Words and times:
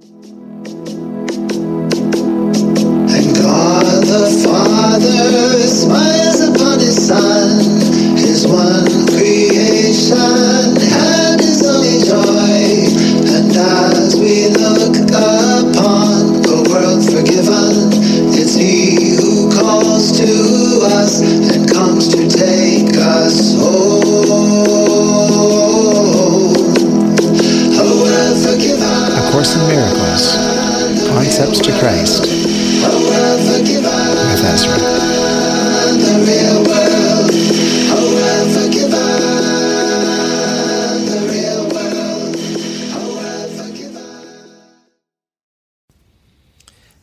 And 0.00 0.16
God 3.36 4.00
the 4.00 4.32
Father 4.42 5.60
smiles 5.68 6.40
upon 6.40 6.80
his 6.80 7.06
Son, 7.06 7.60
his 8.16 8.46
one 8.46 9.06
creation, 9.08 10.16
and 10.16 11.38
his 11.38 11.62
only 11.66 12.00
joy. 12.00 12.88
And 13.28 13.54
as 13.54 14.16
we 14.16 14.48
look 14.48 14.96
upon 15.12 16.40
the 16.48 16.64
world 16.70 17.04
forgiven, 17.04 17.92
it's 18.32 18.54
he 18.54 19.16
who 19.16 19.50
calls 19.52 20.12
to 20.18 20.80
us 20.96 21.20
and 21.20 21.70
comes 21.70 22.08
to 22.08 22.26
take 22.26 22.96
us 22.96 23.52
home. 23.54 23.89
Concepts 31.22 31.58
to 31.60 31.72
Christ 31.78 32.22
with 32.22 32.82
Ezra. 34.42 34.78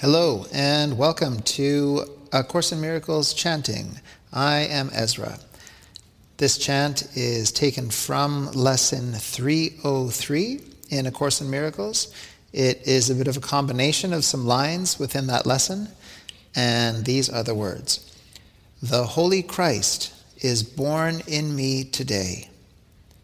Hello, 0.00 0.46
and 0.54 0.96
welcome 0.96 1.42
to 1.42 2.04
A 2.32 2.42
Course 2.42 2.72
in 2.72 2.80
Miracles 2.80 3.34
chanting. 3.34 4.00
I 4.32 4.60
am 4.60 4.88
Ezra. 4.94 5.38
This 6.38 6.56
chant 6.56 7.14
is 7.14 7.52
taken 7.52 7.90
from 7.90 8.50
lesson 8.52 9.12
303 9.12 10.60
in 10.88 11.04
A 11.04 11.10
Course 11.10 11.42
in 11.42 11.50
Miracles. 11.50 12.10
It 12.52 12.86
is 12.86 13.10
a 13.10 13.14
bit 13.14 13.28
of 13.28 13.36
a 13.36 13.40
combination 13.40 14.12
of 14.12 14.24
some 14.24 14.46
lines 14.46 14.98
within 14.98 15.26
that 15.26 15.46
lesson, 15.46 15.88
and 16.54 17.04
these 17.04 17.28
are 17.28 17.42
the 17.42 17.54
words 17.54 18.04
The 18.82 19.04
Holy 19.04 19.42
Christ 19.42 20.14
is 20.38 20.62
born 20.62 21.20
in 21.26 21.54
me 21.54 21.84
today. 21.84 22.48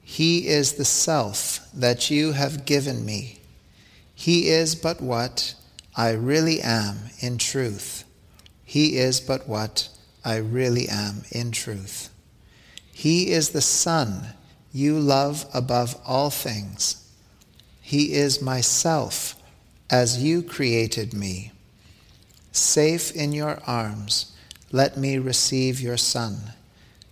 He 0.03 0.49
is 0.49 0.75
the 0.75 0.85
self 0.85 1.67
that 1.73 2.11
you 2.11 2.33
have 2.33 2.67
given 2.67 3.07
me. 3.07 3.41
He 4.15 4.49
is 4.49 4.75
but 4.75 5.01
what 5.01 5.55
I 5.97 6.11
really 6.11 6.61
am 6.61 6.99
in 7.21 7.39
truth. 7.39 8.05
He 8.65 8.97
is 8.97 9.21
but 9.21 9.49
what 9.49 9.89
I 10.25 10.37
really 10.37 10.89
am 10.89 11.23
in 11.31 11.53
truth. 11.53 12.11
He 12.93 13.31
is 13.31 13.51
the 13.51 13.61
Son 13.61 14.29
you 14.73 14.99
love 14.99 15.47
above 15.55 15.97
all 16.05 16.31
things. 16.31 17.04
He 17.87 18.15
is 18.15 18.41
myself 18.41 19.37
as 19.91 20.23
you 20.23 20.43
created 20.43 21.13
me. 21.13 21.53
Safe 22.51 23.15
in 23.15 23.33
your 23.33 23.61
arms, 23.67 24.33
let 24.73 24.97
me 24.97 25.19
receive 25.19 25.83
your 25.83 25.99
Son. 25.99 26.55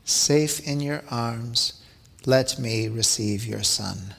Safe 0.06 0.66
in 0.66 0.80
your 0.80 1.04
arms, 1.10 1.74
let 2.24 2.58
me 2.58 2.88
receive 2.88 3.44
your 3.44 3.62
Son. 3.62 4.14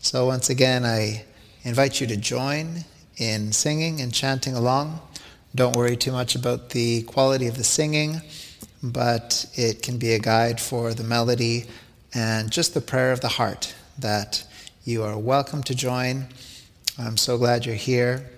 So, 0.00 0.26
once 0.26 0.50
again, 0.50 0.84
I 0.84 1.24
invite 1.62 2.02
you 2.02 2.06
to 2.08 2.16
join 2.18 2.84
in 3.16 3.52
singing 3.52 4.02
and 4.02 4.12
chanting 4.12 4.54
along. 4.54 5.00
Don't 5.54 5.74
worry 5.74 5.96
too 5.96 6.12
much 6.12 6.34
about 6.34 6.70
the 6.70 7.04
quality 7.04 7.46
of 7.46 7.56
the 7.56 7.64
singing, 7.64 8.20
but 8.82 9.46
it 9.54 9.82
can 9.82 9.96
be 9.96 10.12
a 10.12 10.18
guide 10.18 10.60
for 10.60 10.92
the 10.92 11.04
melody 11.04 11.64
and 12.12 12.50
just 12.50 12.74
the 12.74 12.82
prayer 12.82 13.12
of 13.12 13.22
the 13.22 13.28
heart 13.28 13.74
that 13.98 14.44
you 14.84 15.02
are 15.02 15.18
welcome 15.18 15.62
to 15.64 15.74
join. 15.74 16.26
I'm 16.98 17.16
so 17.16 17.38
glad 17.38 17.66
you're 17.66 17.74
here 17.74 18.28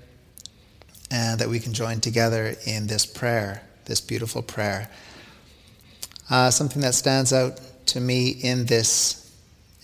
and 1.10 1.40
that 1.40 1.48
we 1.48 1.58
can 1.58 1.72
join 1.72 2.00
together 2.00 2.54
in 2.66 2.86
this 2.86 3.06
prayer, 3.06 3.62
this 3.86 4.00
beautiful 4.00 4.42
prayer. 4.42 4.90
Uh, 6.30 6.50
something 6.50 6.82
that 6.82 6.94
stands 6.94 7.32
out 7.32 7.60
to 7.86 8.00
me 8.00 8.30
in 8.30 8.66
this 8.66 9.24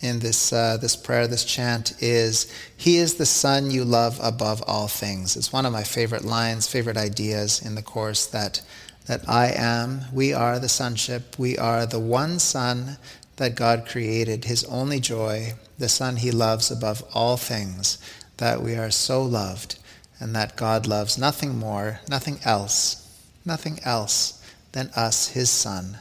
in 0.00 0.18
this 0.18 0.52
uh, 0.52 0.76
this 0.76 0.96
prayer, 0.96 1.26
this 1.26 1.44
chant 1.44 1.94
is 2.02 2.52
He 2.76 2.98
is 2.98 3.14
the 3.14 3.26
Son 3.26 3.70
you 3.70 3.84
love 3.84 4.18
above 4.22 4.62
all 4.66 4.86
things. 4.86 5.36
It's 5.36 5.52
one 5.52 5.64
of 5.64 5.72
my 5.72 5.82
favorite 5.82 6.24
lines, 6.24 6.66
favorite 6.66 6.98
ideas 6.98 7.64
in 7.64 7.74
the 7.74 7.82
course 7.82 8.26
that 8.26 8.60
that 9.06 9.28
I 9.28 9.52
am, 9.54 10.02
we 10.12 10.32
are 10.32 10.58
the 10.58 10.68
sonship, 10.68 11.38
we 11.38 11.58
are 11.58 11.86
the 11.86 12.00
one 12.00 12.38
Son 12.38 12.96
that 13.36 13.56
God 13.56 13.86
created, 13.86 14.44
His 14.44 14.64
only 14.64 15.00
joy, 15.00 15.54
the 15.78 15.88
Son 15.88 16.16
He 16.16 16.30
loves 16.30 16.70
above 16.70 17.02
all 17.14 17.36
things, 17.36 17.98
that 18.36 18.62
we 18.62 18.74
are 18.74 18.90
so 18.90 19.22
loved, 19.22 19.78
and 20.20 20.34
that 20.34 20.56
God 20.56 20.86
loves 20.86 21.18
nothing 21.18 21.58
more, 21.58 22.00
nothing 22.08 22.38
else, 22.44 23.00
nothing 23.44 23.80
else 23.84 24.42
than 24.72 24.90
us, 24.96 25.28
His 25.28 25.50
Son, 25.50 25.98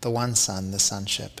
the 0.00 0.10
one 0.10 0.34
Son, 0.34 0.70
the 0.70 0.78
sonship. 0.78 1.40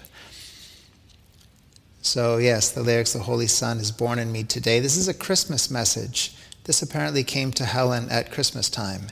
So, 2.00 2.38
yes, 2.38 2.70
the 2.70 2.82
lyrics, 2.82 3.12
The 3.12 3.18
Holy 3.18 3.46
Son 3.46 3.78
is 3.78 3.92
born 3.92 4.18
in 4.18 4.32
me 4.32 4.44
today. 4.44 4.80
This 4.80 4.96
is 4.96 5.08
a 5.08 5.14
Christmas 5.14 5.70
message. 5.70 6.34
This 6.64 6.80
apparently 6.80 7.22
came 7.22 7.50
to 7.52 7.64
Helen 7.64 8.08
at 8.08 8.32
Christmas 8.32 8.70
time. 8.70 9.08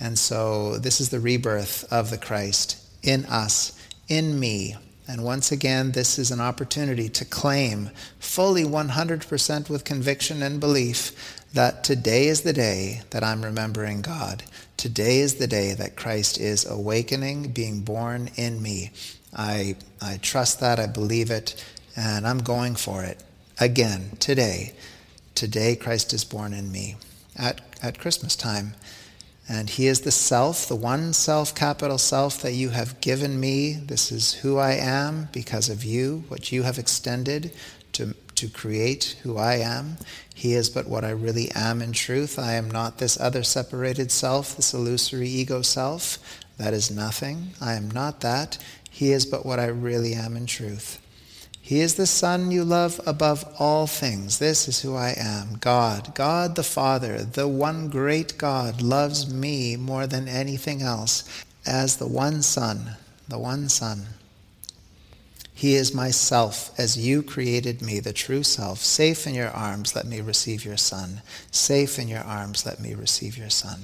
And 0.00 0.18
so, 0.18 0.78
this 0.78 1.00
is 1.00 1.10
the 1.10 1.20
rebirth 1.20 1.84
of 1.92 2.10
the 2.10 2.16
Christ 2.16 2.82
in 3.02 3.26
us, 3.26 3.78
in 4.08 4.38
me. 4.40 4.76
And 5.10 5.24
once 5.24 5.50
again, 5.50 5.92
this 5.92 6.18
is 6.18 6.30
an 6.30 6.40
opportunity 6.40 7.08
to 7.08 7.24
claim 7.24 7.90
fully 8.18 8.62
100% 8.62 9.70
with 9.70 9.84
conviction 9.84 10.42
and 10.42 10.60
belief 10.60 11.42
that 11.54 11.82
today 11.82 12.26
is 12.26 12.42
the 12.42 12.52
day 12.52 13.00
that 13.08 13.24
I'm 13.24 13.42
remembering 13.42 14.02
God. 14.02 14.42
Today 14.76 15.20
is 15.20 15.36
the 15.36 15.46
day 15.46 15.72
that 15.72 15.96
Christ 15.96 16.38
is 16.38 16.66
awakening, 16.66 17.52
being 17.52 17.80
born 17.80 18.28
in 18.36 18.60
me. 18.60 18.90
I, 19.34 19.76
I 20.02 20.18
trust 20.18 20.60
that, 20.60 20.78
I 20.78 20.86
believe 20.86 21.30
it, 21.30 21.64
and 21.96 22.26
I'm 22.26 22.38
going 22.38 22.74
for 22.74 23.02
it 23.02 23.24
again 23.58 24.10
today. 24.20 24.74
Today, 25.34 25.74
Christ 25.74 26.12
is 26.12 26.24
born 26.24 26.52
in 26.52 26.70
me 26.70 26.96
at, 27.34 27.62
at 27.82 27.98
Christmas 27.98 28.36
time. 28.36 28.74
And 29.48 29.70
He 29.70 29.86
is 29.86 30.02
the 30.02 30.10
self, 30.10 30.66
the 30.68 30.76
one 30.76 31.12
self, 31.14 31.54
capital 31.54 31.98
self 31.98 32.42
that 32.42 32.52
you 32.52 32.70
have 32.70 33.00
given 33.00 33.40
me. 33.40 33.72
This 33.72 34.12
is 34.12 34.34
who 34.34 34.58
I 34.58 34.72
am 34.72 35.28
because 35.32 35.68
of 35.68 35.84
you, 35.84 36.24
what 36.28 36.52
you 36.52 36.64
have 36.64 36.78
extended 36.78 37.52
to, 37.92 38.14
to 38.34 38.48
create 38.48 39.16
who 39.22 39.38
I 39.38 39.54
am. 39.54 39.96
He 40.34 40.52
is 40.52 40.68
but 40.68 40.86
what 40.86 41.04
I 41.04 41.10
really 41.10 41.50
am 41.52 41.80
in 41.80 41.92
truth. 41.92 42.38
I 42.38 42.52
am 42.54 42.70
not 42.70 42.98
this 42.98 43.18
other 43.18 43.42
separated 43.42 44.12
self, 44.12 44.54
this 44.54 44.74
illusory 44.74 45.28
ego 45.28 45.62
self. 45.62 46.18
That 46.58 46.74
is 46.74 46.90
nothing. 46.90 47.52
I 47.60 47.74
am 47.74 47.90
not 47.90 48.20
that. 48.20 48.58
He 48.90 49.12
is 49.12 49.24
but 49.24 49.46
what 49.46 49.58
I 49.58 49.66
really 49.66 50.12
am 50.12 50.36
in 50.36 50.46
truth. 50.46 51.00
He 51.68 51.80
is 51.80 51.96
the 51.96 52.06
Son 52.06 52.50
you 52.50 52.64
love 52.64 52.98
above 53.06 53.44
all 53.58 53.86
things. 53.86 54.38
This 54.38 54.68
is 54.68 54.80
who 54.80 54.96
I 54.96 55.10
am 55.18 55.58
God. 55.60 56.14
God 56.14 56.54
the 56.54 56.62
Father, 56.62 57.22
the 57.22 57.46
one 57.46 57.90
great 57.90 58.38
God, 58.38 58.80
loves 58.80 59.30
me 59.30 59.76
more 59.76 60.06
than 60.06 60.28
anything 60.28 60.80
else 60.80 61.28
as 61.66 61.98
the 61.98 62.06
one 62.06 62.40
Son, 62.40 62.96
the 63.28 63.38
one 63.38 63.68
Son. 63.68 64.06
He 65.52 65.74
is 65.74 65.92
myself 65.92 66.72
as 66.78 66.96
you 66.96 67.22
created 67.22 67.82
me, 67.82 68.00
the 68.00 68.14
true 68.14 68.44
self. 68.44 68.78
Safe 68.78 69.26
in 69.26 69.34
your 69.34 69.50
arms, 69.50 69.94
let 69.94 70.06
me 70.06 70.22
receive 70.22 70.64
your 70.64 70.78
Son. 70.78 71.20
Safe 71.50 71.98
in 71.98 72.08
your 72.08 72.22
arms, 72.22 72.64
let 72.64 72.80
me 72.80 72.94
receive 72.94 73.36
your 73.36 73.50
Son. 73.50 73.78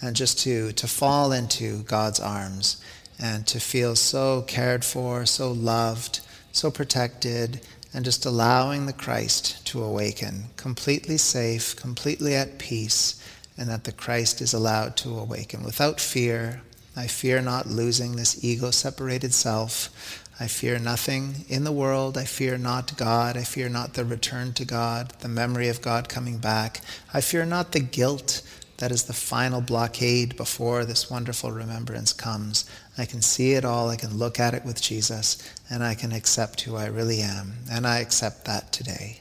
And 0.00 0.16
just 0.16 0.38
to, 0.44 0.72
to 0.72 0.88
fall 0.88 1.32
into 1.32 1.82
God's 1.82 2.18
arms 2.18 2.82
and 3.20 3.46
to 3.48 3.60
feel 3.60 3.94
so 3.94 4.40
cared 4.40 4.86
for, 4.86 5.26
so 5.26 5.52
loved 5.52 6.20
so 6.52 6.70
protected, 6.70 7.60
and 7.92 8.04
just 8.04 8.24
allowing 8.24 8.86
the 8.86 8.92
Christ 8.92 9.66
to 9.66 9.82
awaken, 9.82 10.44
completely 10.56 11.16
safe, 11.16 11.74
completely 11.76 12.34
at 12.34 12.58
peace, 12.58 13.22
and 13.58 13.68
that 13.68 13.84
the 13.84 13.92
Christ 13.92 14.40
is 14.40 14.54
allowed 14.54 14.96
to 14.98 15.18
awaken 15.18 15.64
without 15.64 16.00
fear. 16.00 16.62
I 16.96 17.06
fear 17.06 17.40
not 17.40 17.66
losing 17.66 18.16
this 18.16 18.42
ego 18.44 18.70
separated 18.70 19.34
self. 19.34 20.26
I 20.38 20.46
fear 20.46 20.78
nothing 20.78 21.44
in 21.48 21.64
the 21.64 21.72
world. 21.72 22.16
I 22.16 22.24
fear 22.24 22.56
not 22.56 22.96
God. 22.96 23.36
I 23.36 23.42
fear 23.42 23.68
not 23.68 23.94
the 23.94 24.04
return 24.04 24.54
to 24.54 24.64
God, 24.64 25.12
the 25.20 25.28
memory 25.28 25.68
of 25.68 25.82
God 25.82 26.08
coming 26.08 26.38
back. 26.38 26.80
I 27.12 27.20
fear 27.20 27.44
not 27.44 27.72
the 27.72 27.80
guilt 27.80 28.39
that 28.80 28.90
is 28.90 29.04
the 29.04 29.12
final 29.12 29.60
blockade 29.60 30.36
before 30.36 30.86
this 30.86 31.10
wonderful 31.10 31.52
remembrance 31.52 32.14
comes. 32.14 32.64
I 32.96 33.04
can 33.04 33.20
see 33.20 33.52
it 33.52 33.64
all, 33.64 33.90
I 33.90 33.96
can 33.96 34.16
look 34.16 34.40
at 34.40 34.54
it 34.54 34.64
with 34.64 34.80
Jesus, 34.80 35.36
and 35.68 35.84
I 35.84 35.94
can 35.94 36.12
accept 36.12 36.62
who 36.62 36.76
I 36.76 36.86
really 36.86 37.20
am. 37.20 37.52
And 37.70 37.86
I 37.86 37.98
accept 37.98 38.46
that 38.46 38.72
today. 38.72 39.20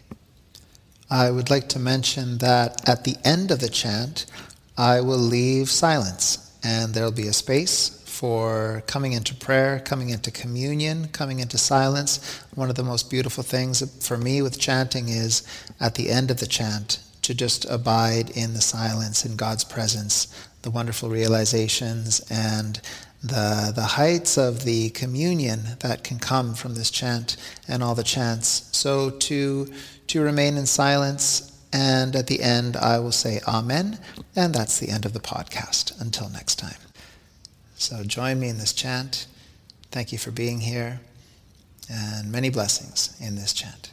I 1.11 1.29
would 1.29 1.49
like 1.49 1.67
to 1.69 1.79
mention 1.79 2.37
that 2.37 2.87
at 2.87 3.03
the 3.03 3.17
end 3.25 3.51
of 3.51 3.59
the 3.59 3.67
chant, 3.69 4.25
I 4.77 5.01
will 5.01 5.17
leave 5.17 5.69
silence, 5.69 6.57
and 6.63 6.93
there'll 6.93 7.11
be 7.11 7.27
a 7.27 7.33
space 7.33 8.01
for 8.05 8.81
coming 8.87 9.11
into 9.11 9.35
prayer, 9.35 9.81
coming 9.81 10.09
into 10.09 10.31
communion, 10.31 11.09
coming 11.09 11.39
into 11.39 11.57
silence. 11.57 12.41
One 12.55 12.69
of 12.69 12.75
the 12.75 12.83
most 12.83 13.09
beautiful 13.09 13.43
things 13.43 13.83
for 14.05 14.17
me 14.17 14.41
with 14.41 14.57
chanting 14.57 15.09
is 15.09 15.43
at 15.81 15.95
the 15.95 16.09
end 16.09 16.31
of 16.31 16.39
the 16.39 16.47
chant 16.47 16.99
to 17.29 17.35
just 17.35 17.63
abide 17.69 18.31
in 18.31 18.55
the 18.55 18.61
silence, 18.61 19.23
in 19.23 19.35
God's 19.35 19.63
presence, 19.63 20.49
the 20.63 20.71
wonderful 20.71 21.11
realizations 21.11 22.21
and 22.31 22.81
the, 23.21 23.71
the 23.75 23.83
heights 23.83 24.35
of 24.35 24.63
the 24.63 24.89
communion 24.89 25.59
that 25.81 26.03
can 26.03 26.17
come 26.17 26.55
from 26.55 26.73
this 26.73 26.89
chant 26.89 27.37
and 27.67 27.83
all 27.83 27.93
the 27.93 28.01
chants. 28.01 28.67
So 28.75 29.11
to, 29.11 29.71
to 30.07 30.21
remain 30.21 30.57
in 30.57 30.65
silence, 30.65 31.55
and 31.71 32.15
at 32.15 32.25
the 32.25 32.41
end 32.41 32.75
I 32.75 32.97
will 32.97 33.11
say 33.11 33.41
Amen, 33.47 33.99
and 34.35 34.55
that's 34.55 34.79
the 34.79 34.89
end 34.89 35.05
of 35.05 35.13
the 35.13 35.19
podcast. 35.19 36.01
Until 36.01 36.29
next 36.29 36.55
time. 36.55 36.81
So 37.75 38.03
join 38.03 38.39
me 38.39 38.49
in 38.49 38.57
this 38.57 38.73
chant. 38.73 39.27
Thank 39.91 40.11
you 40.11 40.17
for 40.17 40.31
being 40.31 40.61
here, 40.61 40.99
and 41.87 42.31
many 42.31 42.49
blessings 42.49 43.15
in 43.21 43.35
this 43.35 43.53
chant. 43.53 43.91